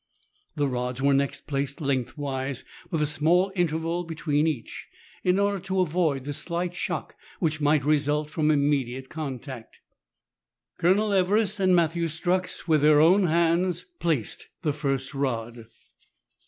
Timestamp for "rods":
0.67-0.99